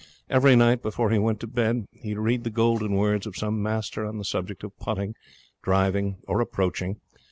Every 0.31 0.55
night 0.55 0.81
before 0.81 1.11
he 1.11 1.19
went 1.19 1.39
to 1.41 1.47
bed 1.47 1.85
he 1.91 2.15
would 2.15 2.23
read 2.23 2.43
the 2.43 2.49
golden 2.49 2.95
words 2.95 3.27
of 3.27 3.35
some 3.35 3.61
master 3.61 4.03
on 4.03 4.17
the 4.17 4.25
subject 4.25 4.63
of 4.63 4.75
putting, 4.79 5.13
driving, 5.61 6.17
or 6.27 6.41
approaching. 6.41 6.99